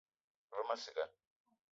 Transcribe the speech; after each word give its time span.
Ve 0.53 0.57
ma 0.67 0.75
ciga 0.81 1.05